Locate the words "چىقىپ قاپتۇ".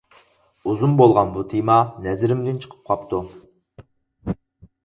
2.65-3.21